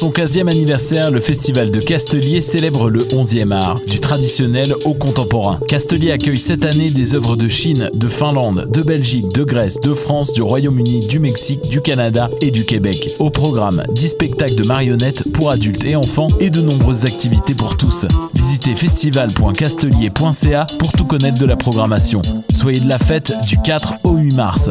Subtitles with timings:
[0.00, 5.60] son 15e anniversaire, le festival de Castelier célèbre le 11e art, du traditionnel au contemporain.
[5.68, 9.92] Castelier accueille cette année des œuvres de Chine, de Finlande, de Belgique, de Grèce, de
[9.92, 13.10] France, du Royaume-Uni, du Mexique, du Canada et du Québec.
[13.18, 17.76] Au programme, 10 spectacles de marionnettes pour adultes et enfants et de nombreuses activités pour
[17.76, 18.06] tous.
[18.32, 22.22] Visitez festival.castelier.ca pour tout connaître de la programmation.
[22.54, 24.70] Soyez de la fête du 4 au 8 mars.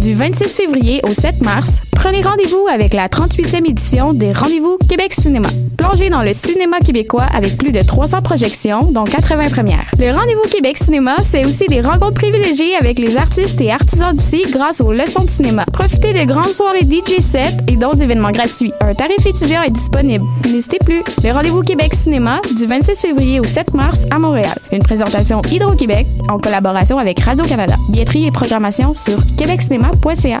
[0.00, 5.12] Du 26 février au 7 mars, prenez rendez-vous avec la 38e édition des Rendez-vous Québec
[5.12, 5.48] Cinéma.
[5.76, 9.84] Plongez dans le cinéma québécois avec plus de 300 projections, dont 80 premières.
[9.98, 14.42] Le Rendez-vous Québec Cinéma, c'est aussi des rencontres privilégiées avec les artistes et artisans d'ici
[14.50, 15.66] grâce aux leçons de cinéma.
[15.70, 18.72] Profitez de grandes soirées DJ set et d'autres événements gratuits.
[18.80, 20.24] Un tarif étudiant est disponible.
[20.46, 21.02] N'hésitez plus.
[21.22, 24.56] Le Rendez-vous Québec Cinéma, du 26 février au 7 mars à Montréal.
[24.72, 27.74] Une présentation Hydro-Québec en collaboration avec Radio-Canada.
[27.90, 30.40] Billetterie et programmation sur québeccinéma.ca.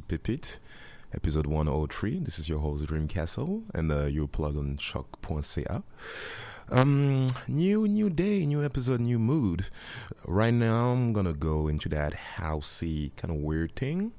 [0.00, 0.58] Petite Pépite,
[1.14, 2.20] episode 103.
[2.20, 5.82] This is your host, Dream Castle, and uh, you plug on choq.ca.
[6.70, 9.66] Um, new, new day, new episode, new mood.
[10.24, 14.12] Right now, I'm gonna go into that housey kind of weird thing.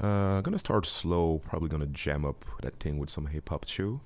[0.00, 4.00] Uh, gonna start slow, probably gonna jam up that thing with some hip hop too.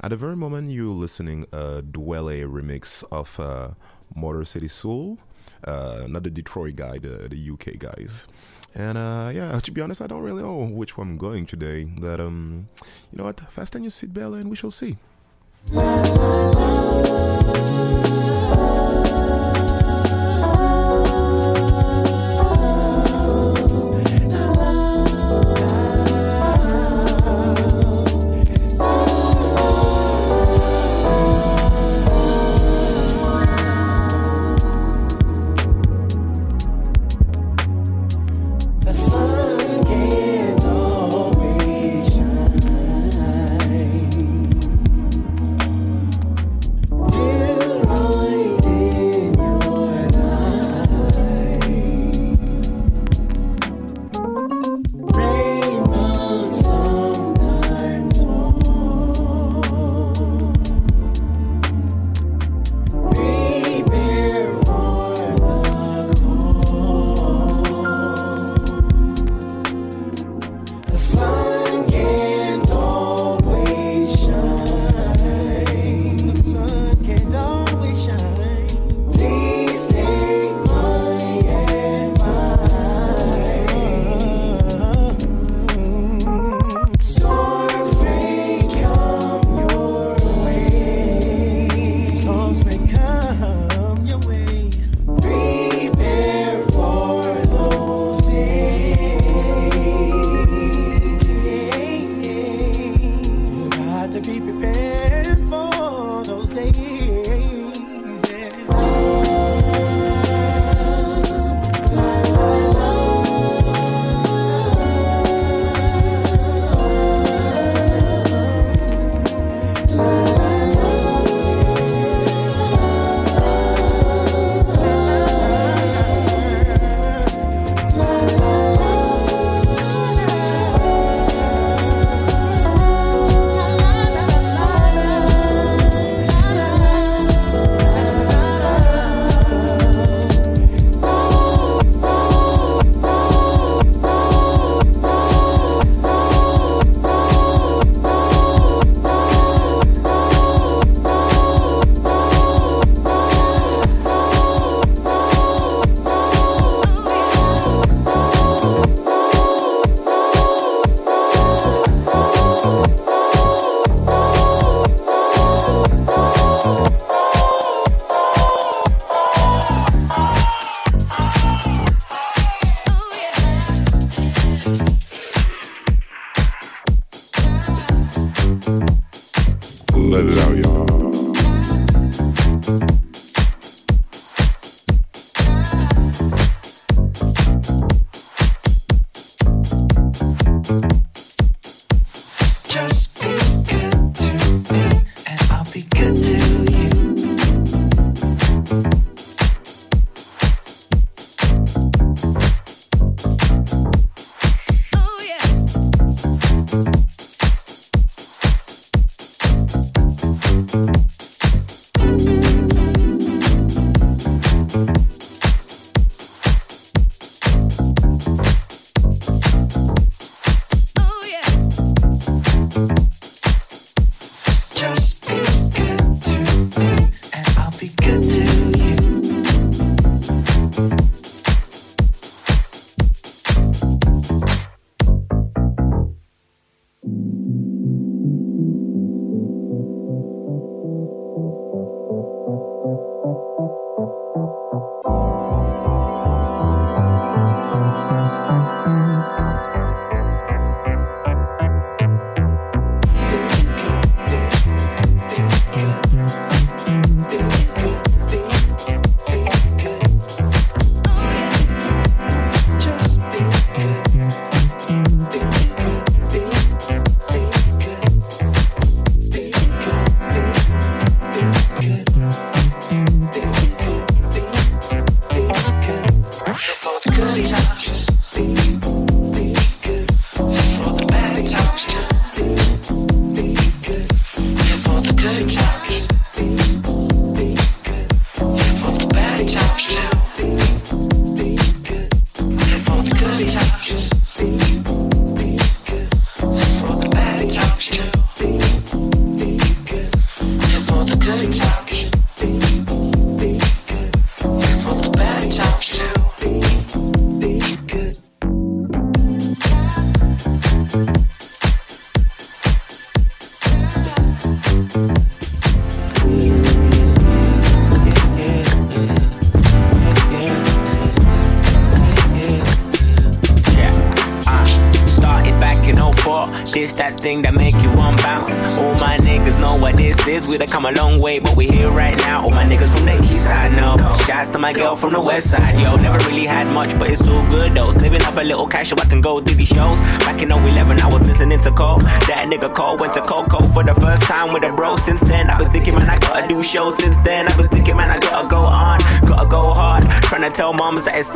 [0.00, 3.70] At the very moment, you're listening a Dwelle remix of uh,
[4.14, 5.18] Motor City Soul
[5.64, 8.26] uh, not the Detroit guy, the, the UK guys.
[8.74, 11.84] And uh, yeah, to be honest, I don't really know which one I'm going today.
[11.84, 12.68] But um,
[13.10, 13.40] you know what?
[13.50, 14.96] Fasten your seatbelt and we shall see.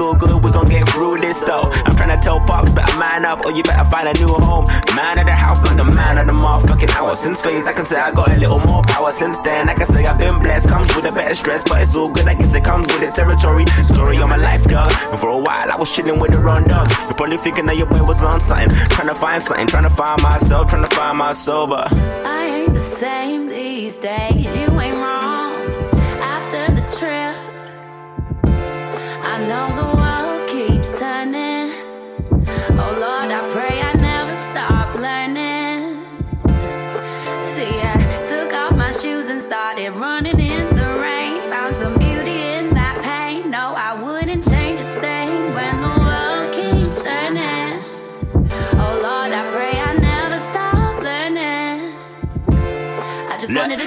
[0.02, 1.70] All good, we gon' get through this though.
[1.86, 4.66] I'm trying to tell pops, better man up, or you better find a new home.
[4.94, 7.14] Man of the house, like the man of the motherfucking hour.
[7.14, 9.12] Since phase, I can say I got a little more power.
[9.12, 10.68] Since then, I can say I've been blessed.
[10.68, 12.26] Comes with a better stress, but it's all good.
[12.26, 13.66] I guess it comes with the territory.
[13.84, 14.92] Story of my life, dog.
[15.10, 16.94] And for a while, I was chilling with the run dogs.
[17.08, 18.68] You're probably thinking that your boy was on something.
[18.94, 21.86] Trying to find something, trying to find myself, trying to find my sober.
[21.90, 24.31] I ain't the same these days.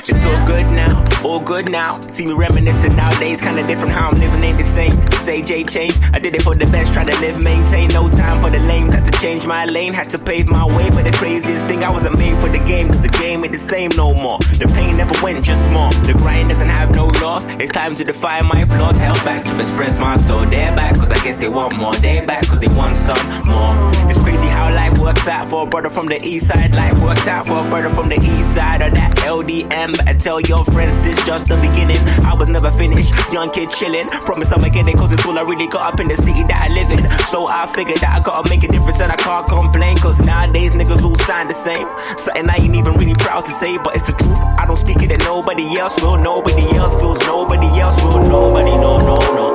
[0.09, 1.99] It's all good now, all good now.
[2.01, 4.95] See me reminiscing nowadays, kinda different how I'm living ain't the same.
[5.05, 7.89] This AJ change, I did it for the best, try to live, maintain.
[7.89, 10.89] No time for the lames, had to change my lane, had to pave my way.
[10.89, 13.59] But the craziest thing, I wasn't made for the game, cause the game ain't the
[13.59, 14.37] same no more.
[14.59, 15.91] The pain never went, just more.
[16.05, 18.97] The grind doesn't have no loss, it's time to define my flaws.
[18.97, 21.95] Held back to express my soul, they're back, cause I guess they want more.
[21.95, 23.73] They're back, cause they want some more.
[24.09, 26.75] It's crazy how life works out for a brother from the east side.
[26.75, 29.97] Life works out for a brother from the east side of that LDM.
[29.97, 31.97] Better tell your friends this just the beginning.
[32.23, 34.07] I was never finished, young kid chilling.
[34.07, 36.61] Promise I'ma get it, cause it's all I really got up in the city that
[36.61, 37.09] I live in.
[37.33, 39.97] So I figured that I gotta make a difference and I can't complain.
[39.97, 41.87] Cause nowadays niggas all sound the same.
[42.17, 44.37] Something I ain't even really proud to say, but it's the truth.
[44.61, 46.17] I don't speak it and nobody else will.
[46.17, 48.21] Nobody else feels, nobody else will.
[48.21, 49.47] Nobody, no, no, no.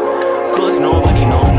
[0.57, 1.50] Cause nobody, no,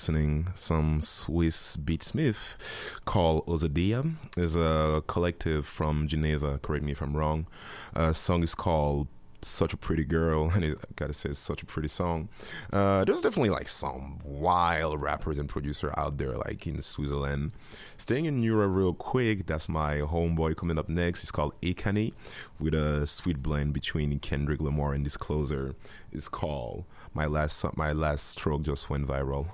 [0.00, 2.56] listening some Swiss beatsmith
[3.04, 4.14] called Ozadia.
[4.34, 6.58] is a collective from Geneva.
[6.62, 7.46] Correct me if I'm wrong.
[7.94, 9.08] A song is called
[9.42, 12.28] such a pretty girl and it, I gotta say it's such a pretty song
[12.72, 17.52] uh, there's definitely like some wild rappers and producer out there like in Switzerland
[17.96, 22.12] staying in Europe real quick that's my homeboy coming up next it's called Ekani,
[22.58, 25.74] with a sweet blend between Kendrick Lamar and Disclosure
[26.12, 29.48] it's called my last my last stroke just went viral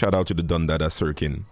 [0.00, 1.44] shout out to the Dundada Sirkin.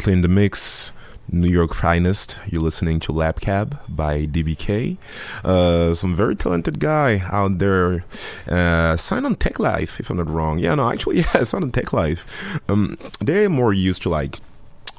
[0.00, 0.92] Currently in the mix,
[1.30, 2.38] New York finest.
[2.46, 4.96] You're listening to Lab Cab by DBK.
[5.44, 8.06] Uh, some very talented guy out there.
[8.48, 10.58] Uh, signed on Teklife, if I'm not wrong.
[10.58, 12.24] Yeah, no, actually, yeah, signed on Teklife.
[12.70, 14.38] Um, they're more used to like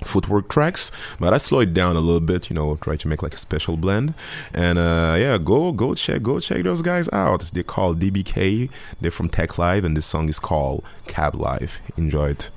[0.03, 3.21] footwork tracks but i slow it down a little bit you know try to make
[3.21, 4.15] like a special blend
[4.51, 8.67] and uh yeah go go check go check those guys out they're called dbk
[8.99, 12.49] they're from teklife and this song is called cab live enjoy it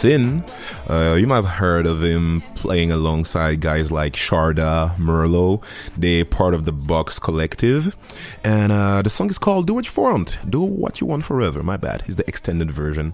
[0.00, 0.42] Thin.
[0.88, 5.62] Uh, you might have heard of him playing alongside guys like Sharda, Merlo.
[5.94, 7.94] They're part of the Box Collective.
[8.42, 10.38] And uh, the song is called Do What You Want.
[10.48, 11.62] Do What You Want Forever.
[11.62, 12.02] My bad.
[12.06, 13.12] It's the extended version.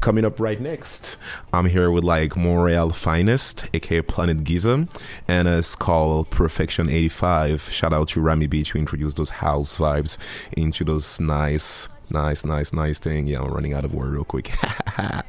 [0.00, 1.16] Coming up right next,
[1.54, 4.86] I'm here with like Montreal Finest, aka Planet Giza,
[5.26, 7.62] and it's called Perfection 85.
[7.62, 10.18] Shout out to Rami Beach who introduced those house vibes
[10.54, 13.26] into those nice, nice, nice, nice thing.
[13.26, 14.52] Yeah, I'm running out of word real quick.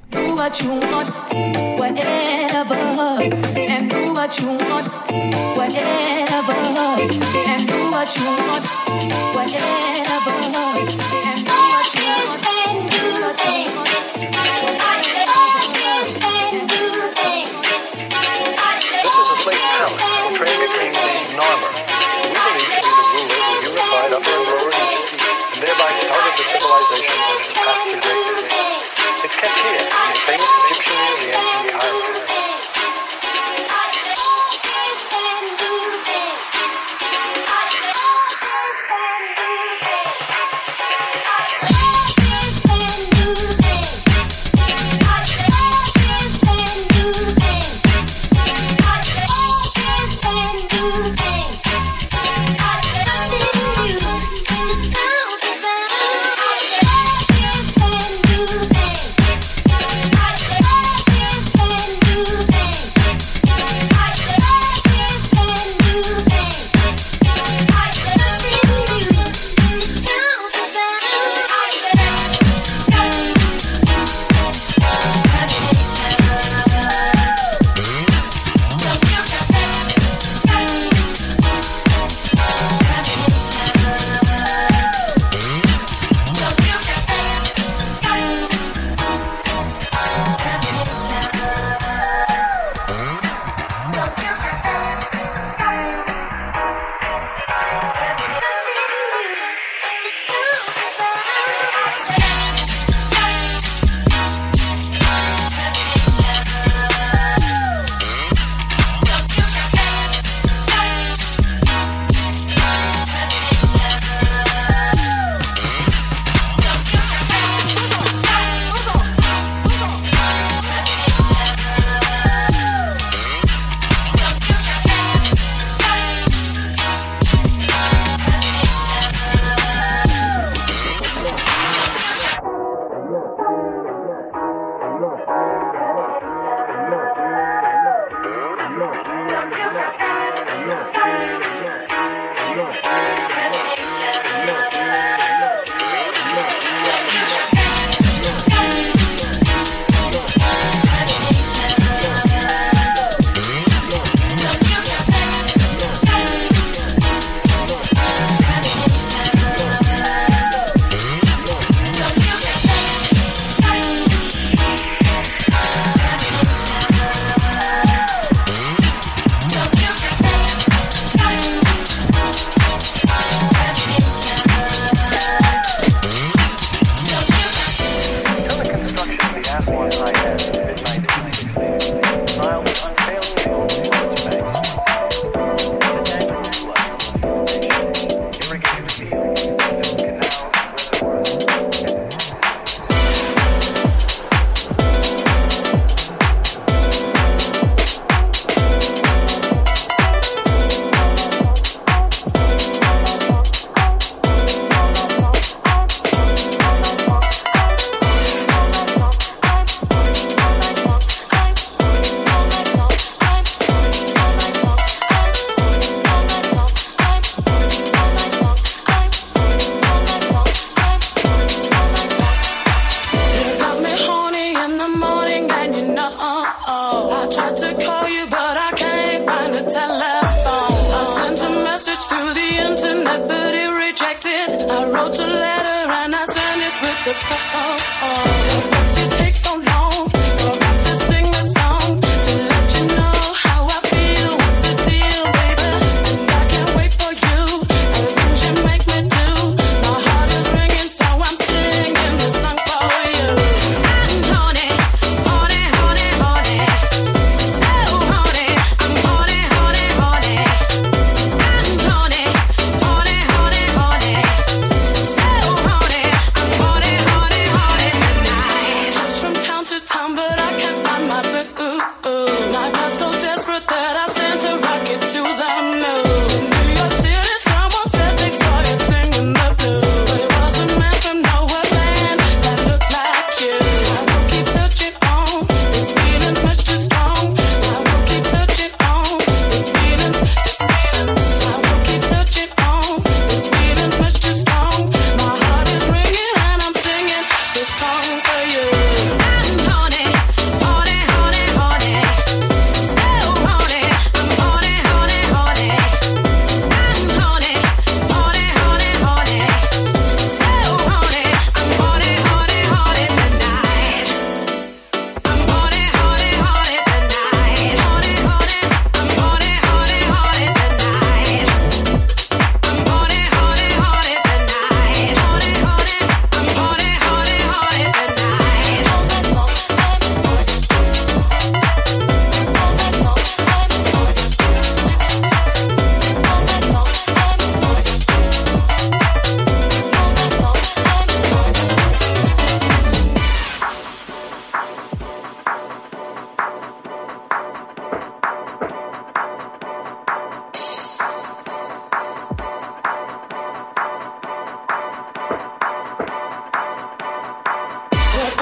[0.47, 1.09] What you want,
[1.77, 2.75] whatever,
[3.57, 4.87] and do what you want,
[5.57, 8.63] whatever, and do what you want,
[9.35, 10.31] whatever,
[11.27, 12.41] and do what you want,
[12.89, 13.97] do what you want.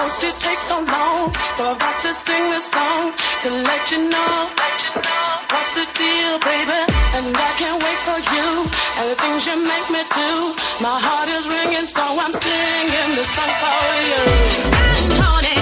[0.09, 1.33] supposed to take so long.
[1.55, 5.73] So I've got to sing this song to let you know, let you know what's
[5.73, 6.81] the deal, baby.
[7.17, 8.47] And I can't wait for you
[8.97, 10.31] and the things you make me do.
[10.81, 14.23] My heart is ringing, so I'm singing this song for you.
[14.93, 15.54] And honey.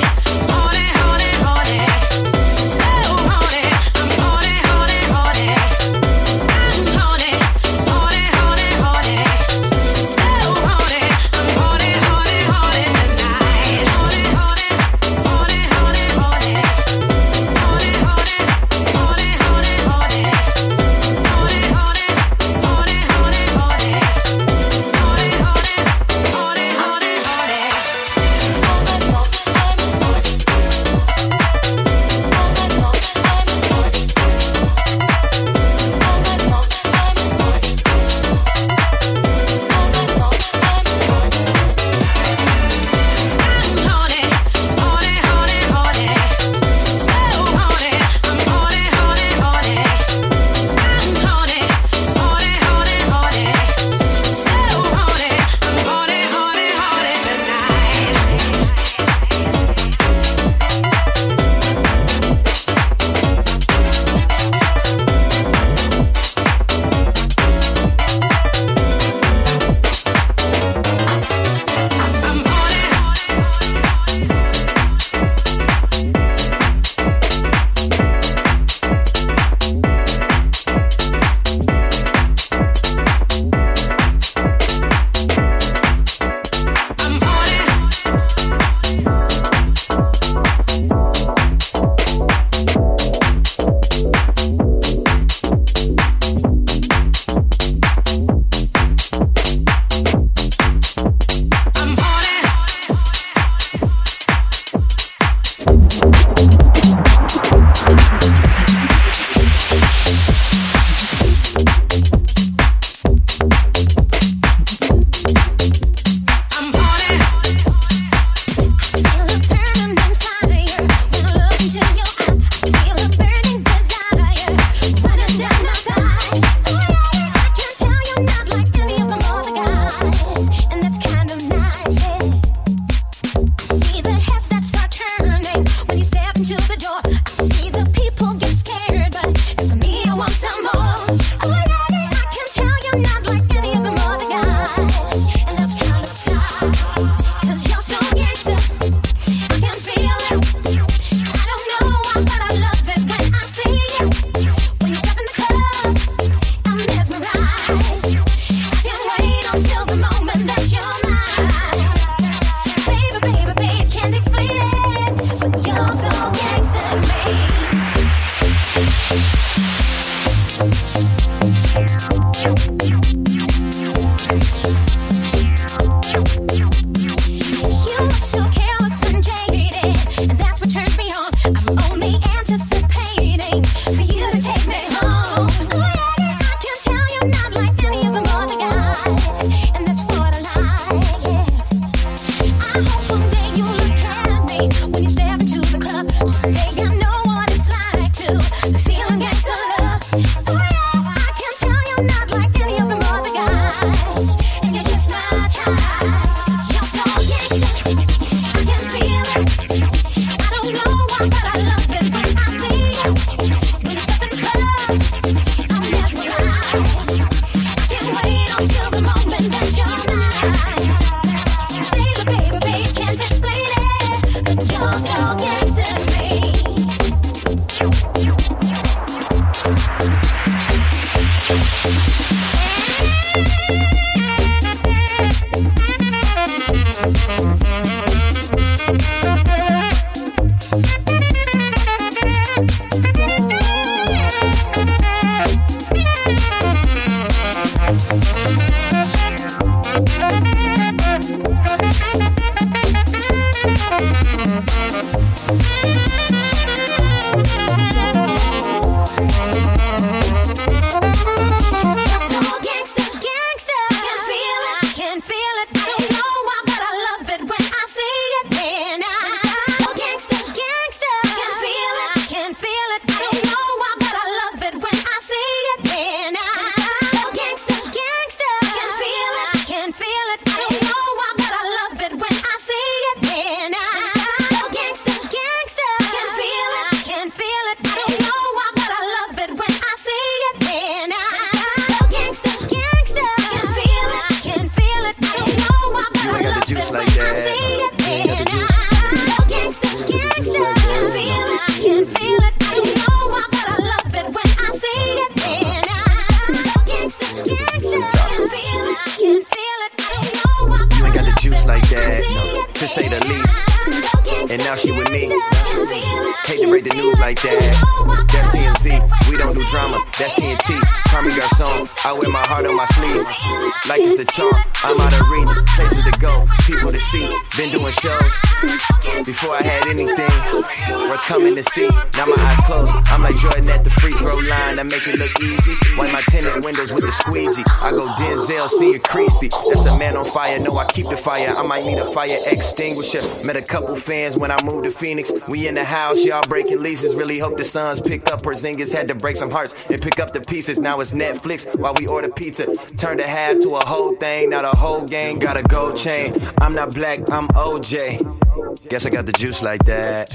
[343.43, 345.31] Met a couple fans when I moved to Phoenix.
[345.49, 347.13] We in the house, y'all breaking leases.
[347.13, 348.41] Really hope the Suns pick up.
[348.41, 350.79] Porzingis had to break some hearts and pick up the pieces.
[350.79, 352.73] Now it's Netflix while we order pizza.
[352.95, 354.49] Turned a half to a whole thing.
[354.51, 356.33] Now the whole gang got a gold chain.
[356.59, 358.87] I'm not black, I'm OJ.
[358.89, 360.32] Guess I got the juice like that.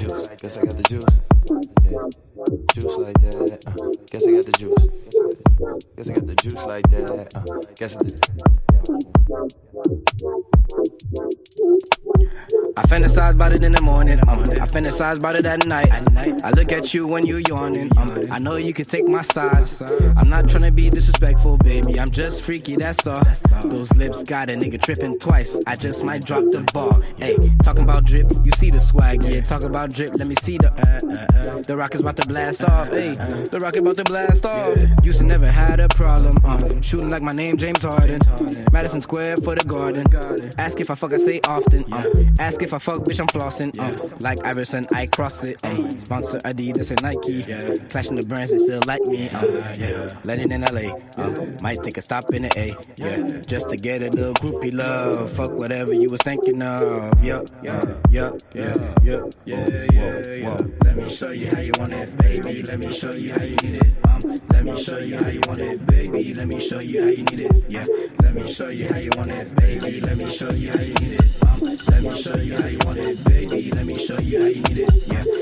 [15.17, 15.89] About it at night.
[16.43, 17.91] I look at you when you yawning.
[17.97, 19.81] Um, I know you can take my size.
[19.81, 21.99] I'm not trying to be disrespectful, baby.
[21.99, 23.23] I'm just freaky, that's all.
[23.63, 25.59] Those lips got a nigga tripping twice.
[25.65, 27.01] I just might drop the ball.
[27.17, 29.23] Hey, talking about drip, you see the swag.
[29.23, 30.13] Yeah, talk about drip.
[30.15, 30.69] Let me see the.
[31.69, 32.89] The rocket's about to blast off.
[32.89, 34.75] Hey, the rocket about to blast off.
[35.05, 36.43] Used to never had a problem.
[36.43, 38.19] Um, shooting like my name James Harden.
[38.71, 40.07] Madison Square for the garden.
[40.57, 41.85] Ask if I fuck, I say often.
[41.93, 43.77] Um, ask if I fuck, bitch, I'm flossing.
[43.77, 45.63] Um, like Iverson, I cross it.
[45.63, 47.43] Um, sponsor Adidas and Nike.
[47.89, 49.29] Clashing the brands that still like me.
[49.29, 49.45] Um,
[49.79, 50.09] yeah.
[50.39, 50.95] In LA.
[51.17, 52.75] Um, might take a stop in the A.
[52.97, 53.41] Yeah.
[53.41, 55.29] Just to get a little groupie love.
[55.33, 57.23] Fuck whatever you was thinking of.
[57.23, 57.47] Yup.
[57.61, 58.07] Yup.
[58.09, 58.41] Yup.
[58.55, 59.03] Yup.
[59.03, 59.33] Yup.
[59.45, 59.67] Yeah.
[59.91, 60.27] Yeah.
[60.31, 60.57] Yeah.
[60.83, 62.63] Let me show you how you want it, baby.
[62.63, 63.93] Let me show you how you need it.
[64.07, 66.33] Um, let me show you how you want it, baby.
[66.33, 67.63] Let me show you how you need it.
[67.67, 67.85] Yeah.
[68.21, 69.99] Let me show you how you want it, baby.
[69.99, 71.43] Let me show you how you need it.
[71.43, 71.59] Um,
[71.89, 73.71] let me show you how you want it, baby.
[73.71, 75.07] Let me show you how you need it.
[75.07, 75.38] Yeah.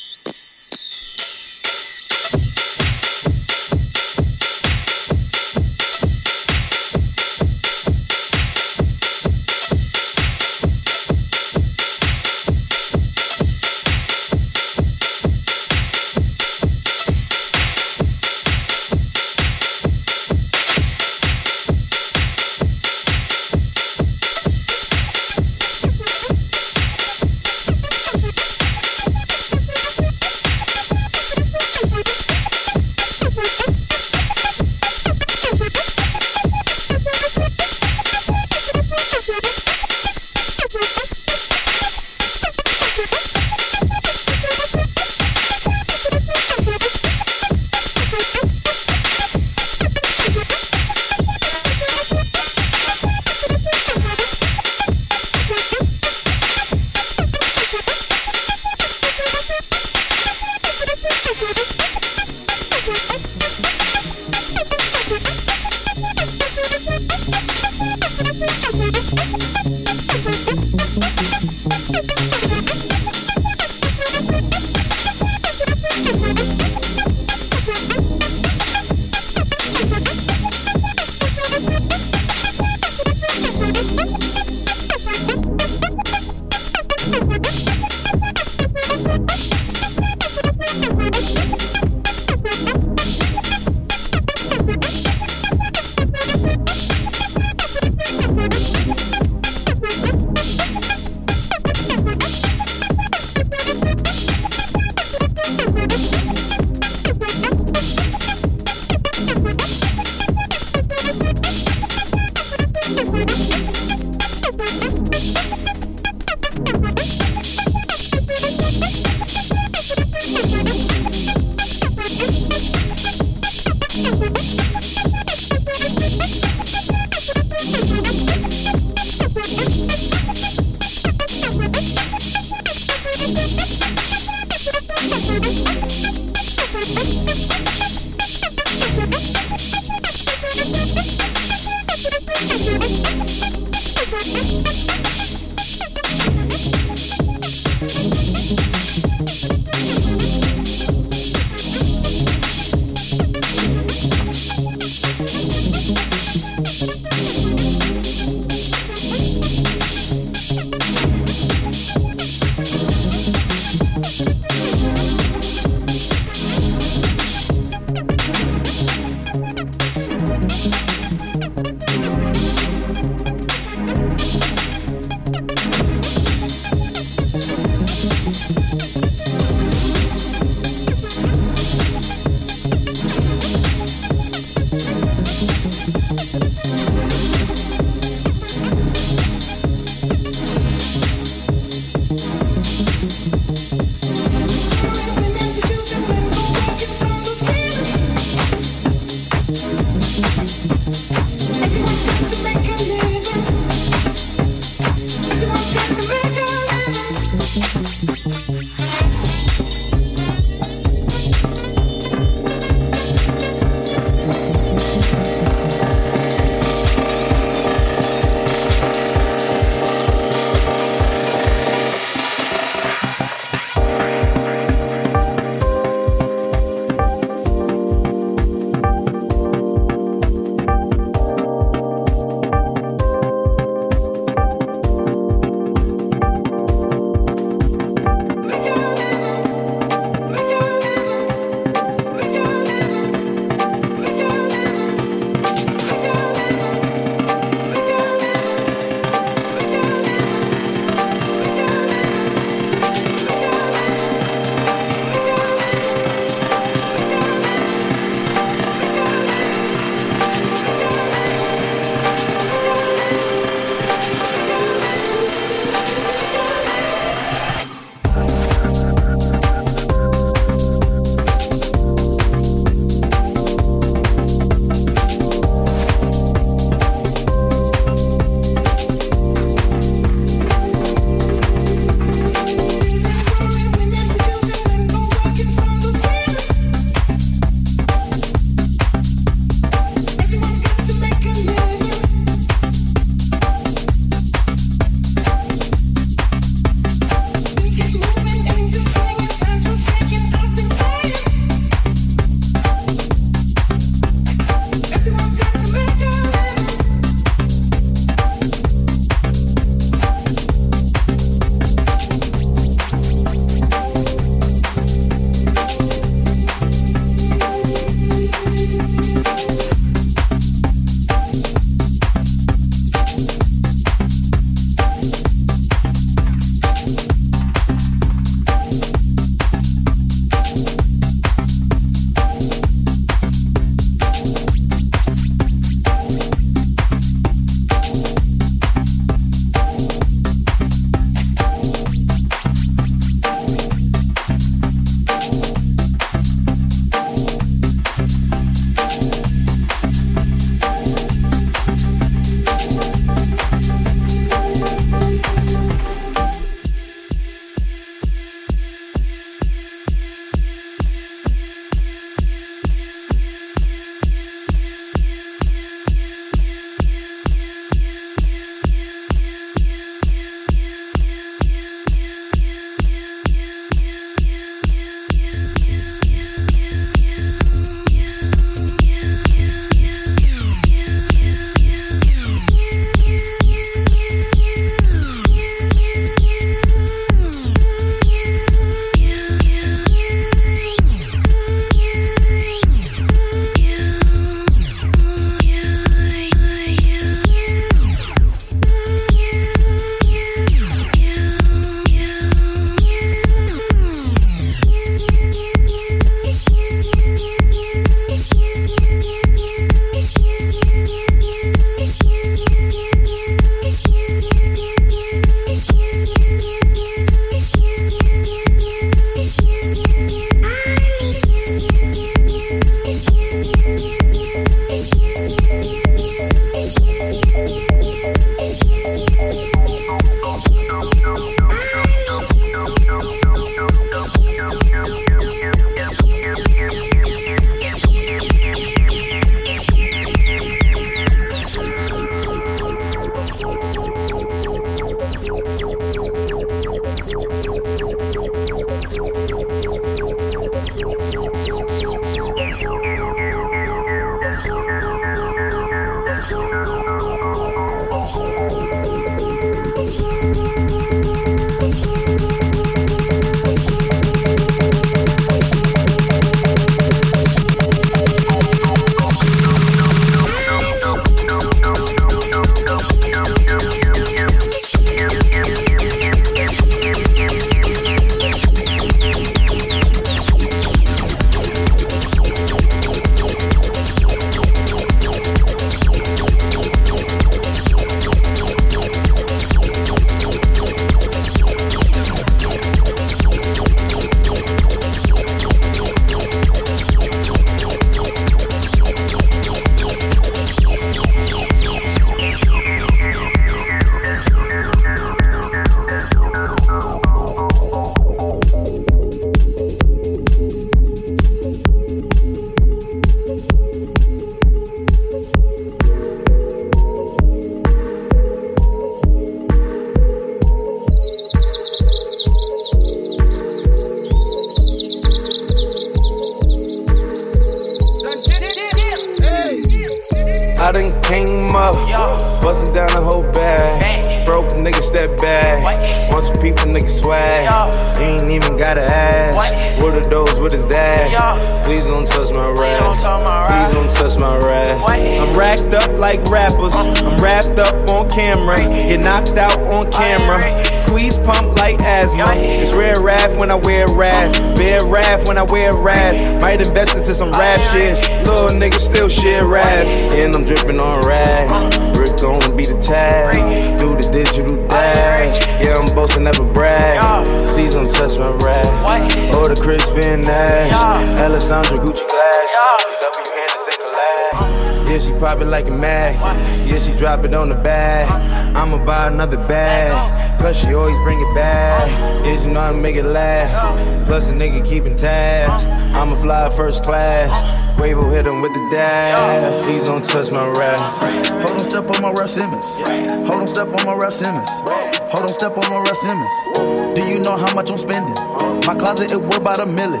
[599.10, 600.00] It worth about a million.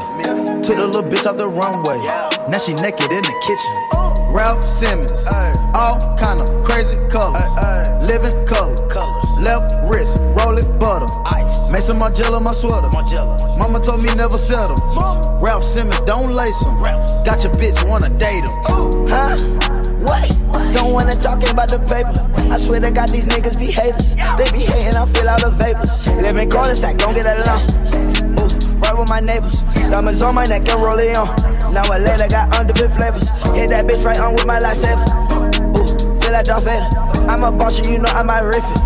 [0.62, 1.98] Took the little bitch out the runway.
[2.48, 3.74] Now she naked in the kitchen.
[4.30, 5.26] Raf Simons.
[5.74, 7.42] All kind of crazy colors.
[8.06, 8.76] Living color.
[9.40, 11.06] Left wrist, roll it butter.
[11.26, 11.70] Ice.
[11.72, 12.90] Maison Margiela, my sweater.
[13.58, 14.76] Mama told me never settle.
[15.40, 16.80] Raf Simons, don't lace him.
[17.24, 19.08] Got your bitch, wanna date him.
[19.08, 19.36] Huh?
[20.00, 20.32] Wait,
[20.72, 22.12] don't wanna talk about the paper.
[22.52, 24.14] I swear to God, these niggas be haters.
[24.14, 26.06] They be hating, I feel all the vapors.
[26.06, 27.60] Live in cul-de-sac, don't get along.
[29.10, 29.64] My neighbors.
[29.74, 31.26] Diamonds on my neck and roll it on.
[31.74, 33.28] Now I later got underbit flavors.
[33.56, 35.04] Hit that bitch right on with my lightsaber.
[35.36, 36.86] Ooh, feel like Darth Vader.
[37.28, 38.78] I'm a boss, you know I might riff it.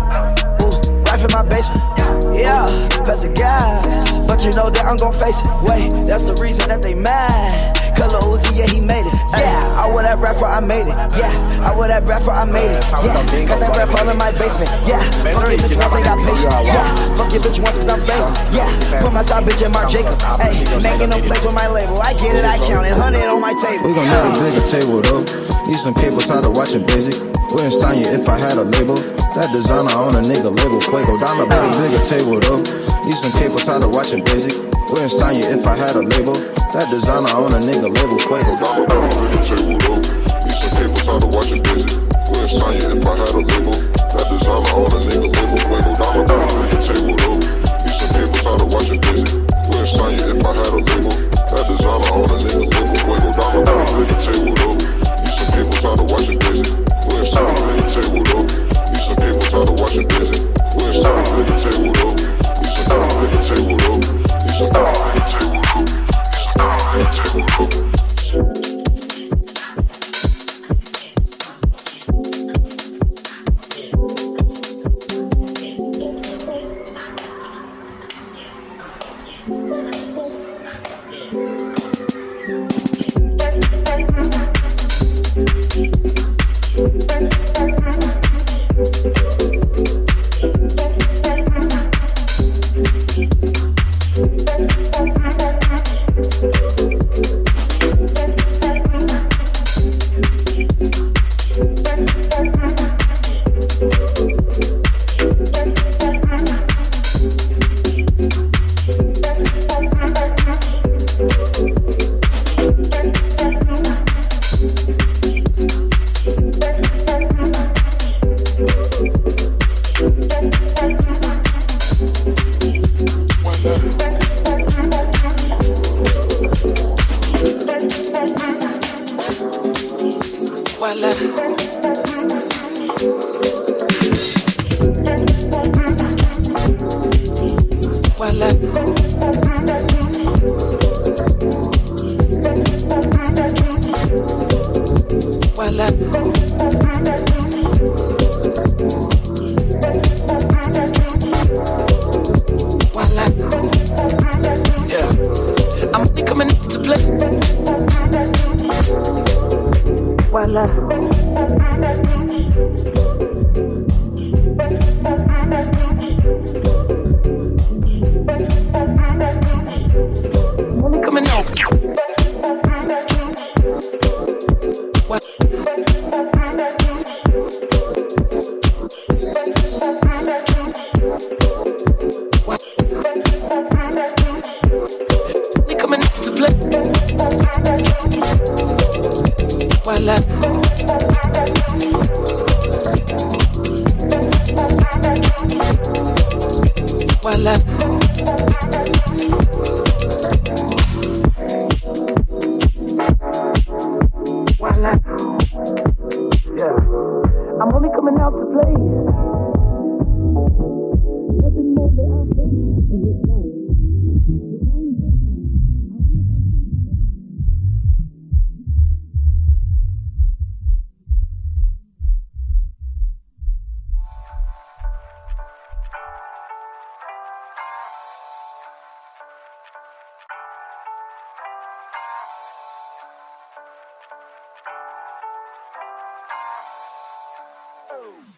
[0.63, 2.14] Ooh, right from my basement.
[2.35, 2.65] Yeah,
[3.05, 4.19] pass the gas.
[4.27, 5.47] But you know that I'm gon' face it.
[5.63, 7.75] Wait, that's the reason that they mad.
[7.95, 9.15] Color Uzi, yeah, he made it.
[9.31, 10.97] Yeah, I wear that rapper, I made it.
[11.15, 11.31] Yeah,
[11.63, 12.83] I wear that rapper, I made it.
[12.91, 14.67] Yeah, got that rap all in my basement.
[14.83, 16.51] Yeah, fuck your bitch once, I got patience.
[16.67, 18.35] Yeah, fuck your bitch once, cause I'm famous.
[18.51, 18.67] Yeah,
[18.99, 20.19] put my side bitch in Marc Jacob.
[20.43, 22.01] Hey, making no place with my label.
[22.01, 22.91] I get it, I count it.
[22.91, 23.87] 100 on my table.
[23.87, 25.23] We gon' need a bigger table though.
[25.63, 27.15] Need some cables, tired of watching basic.
[27.55, 28.99] Wouldn't sign you if I had a label.
[29.35, 30.79] That designer on a nigga label.
[30.79, 32.63] Fuego down the big bigger table though.
[33.03, 34.55] Need some cables, tired of watching basic.
[34.87, 36.39] Wouldn't sign you if I had a label.
[36.71, 38.15] That designer on a nigga label.
[38.15, 39.99] Fuego down the bigger table though.
[40.39, 41.91] Need some cables, tired of watching basic.
[42.31, 43.75] Wouldn't sign you if I had a label.
[44.15, 45.59] That designer on a nigga label.
[45.67, 47.35] Fuego down the bigger table though.
[47.35, 49.35] Need some cables, tired of watching basic.
[49.67, 51.11] Wouldn't sign you if I had a label.
[51.11, 52.95] That designer on a nigga label.
[53.03, 53.67] Fuego down the
[53.99, 54.79] bigger table though.
[54.79, 56.71] Need some cables, tired of watching basic.
[57.03, 58.47] Wouldn't sign you at the table though.
[58.47, 58.64] Need
[59.61, 60.41] of watching basic.
[60.75, 62.13] Wouldn't sign you at the table though.
[62.59, 63.99] Need some cables at the table though.
[64.43, 65.85] Need some cables at the table though.
[66.97, 67.84] Need some cables at the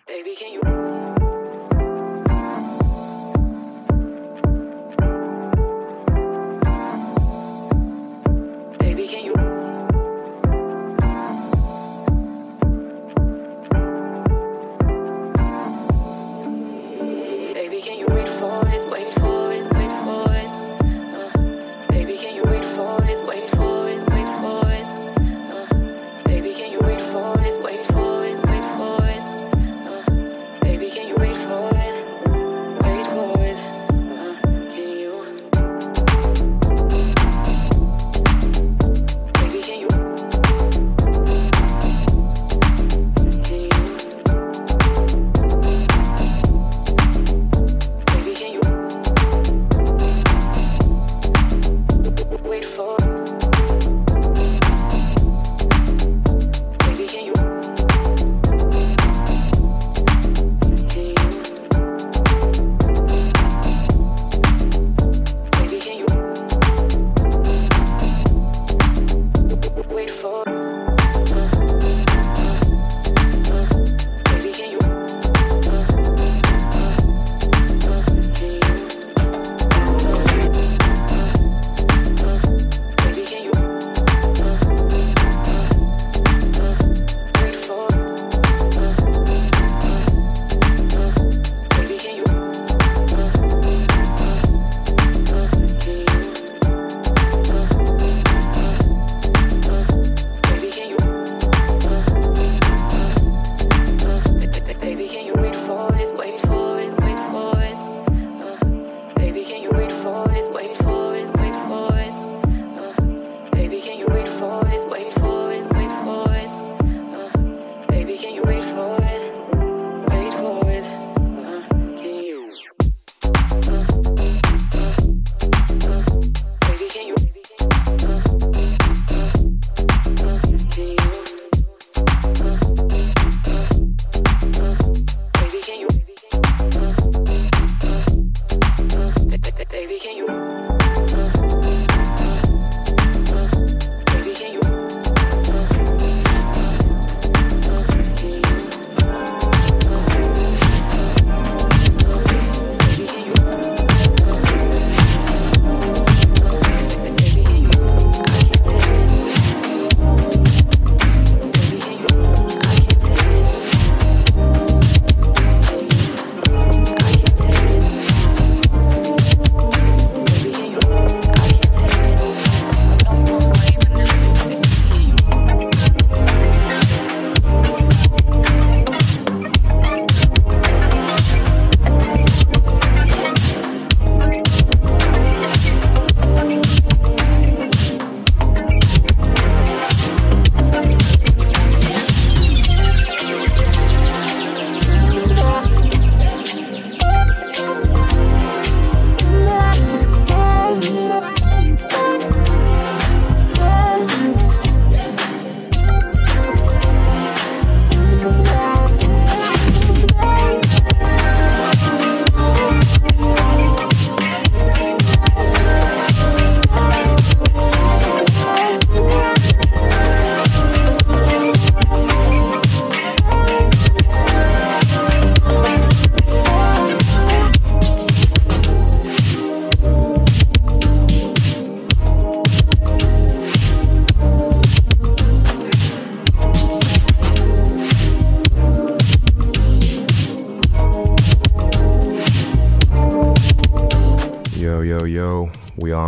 [0.08, 1.17] Baby, can you?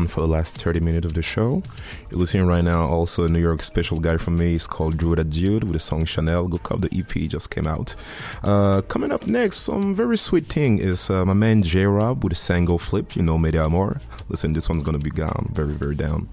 [0.08, 1.62] For the last 30 minutes of the show.
[2.10, 4.56] You're listening right now also a New York special guy from me.
[4.56, 6.48] It's called Drew Dude with the song Chanel.
[6.48, 7.96] Go cop the EP just came out.
[8.44, 12.34] Uh, coming up next, some very sweet thing is uh, my man J Rob with
[12.34, 13.16] a Sango Flip.
[13.16, 14.02] You know, Media Amor.
[14.30, 15.50] Listen, this one's gonna be down.
[15.54, 16.30] Very, very down.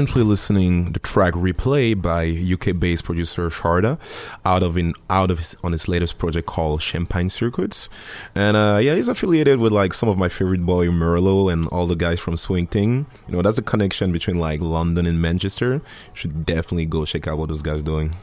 [0.00, 3.98] Currently listening the track "Replay" by UK-based producer Sharda,
[4.46, 7.90] out of in out of his, on his latest project called Champagne Circuits,
[8.34, 11.86] and uh, yeah, he's affiliated with like some of my favorite boy Murlo and all
[11.86, 13.04] the guys from Swing Ting.
[13.28, 15.74] You know, that's a connection between like London and Manchester.
[15.74, 15.82] You
[16.14, 18.14] should definitely go check out what those guys doing.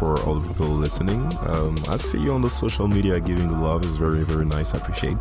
[0.00, 1.20] For all the people listening.
[1.42, 4.74] Um, I see you on the social media giving the love is very very nice.
[4.74, 5.18] I appreciate.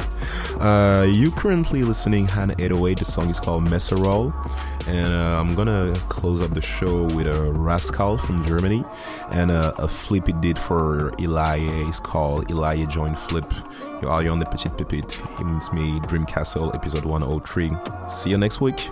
[0.60, 3.00] Uh, you currently listening Hannah 808.
[3.00, 4.34] The song is called Messerol,
[4.88, 8.84] and uh, I'm gonna close up the show with a Rascal from Germany
[9.32, 11.88] and a flip he did for Elia.
[11.90, 13.54] It's called Elia Joint Flip.
[14.02, 15.22] You are on the Petit Pipit.
[15.40, 17.72] It's me, Dream Castle, episode 103.
[18.08, 18.90] See you next week.